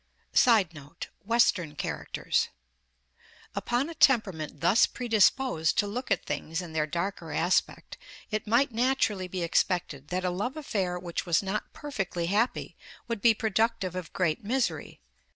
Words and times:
[Sidenote: 0.33 1.09
"Western 1.25 1.75
Characters" 1.75 2.49
p. 2.49 2.49
126.] 3.53 3.55
Upon 3.59 3.87
a 3.87 3.93
temperament 3.93 4.59
thus 4.61 4.87
predisposed 4.87 5.77
to 5.77 5.85
look 5.85 6.09
at 6.09 6.25
things 6.25 6.59
in 6.59 6.73
their 6.73 6.87
darker 6.87 7.31
aspect, 7.31 7.99
it 8.31 8.47
might 8.47 8.71
naturally 8.71 9.27
be 9.27 9.43
expected 9.43 10.07
that 10.07 10.25
a 10.25 10.31
love 10.31 10.57
affair 10.57 10.97
which 10.97 11.27
was 11.27 11.43
not 11.43 11.71
perfectly 11.71 12.25
happy 12.25 12.75
would 13.07 13.21
be 13.21 13.35
productive 13.35 13.95
of 13.95 14.11
great 14.11 14.43
misery. 14.43 14.99